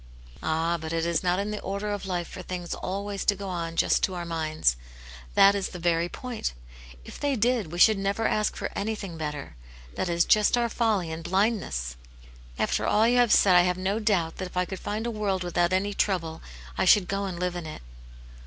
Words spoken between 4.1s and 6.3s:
our minds. That is the very